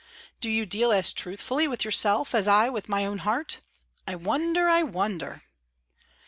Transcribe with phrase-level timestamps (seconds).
[0.39, 3.61] Do you deal as truthfully with yourself as I with my own heart?
[4.07, 5.43] I wonder, I wonder."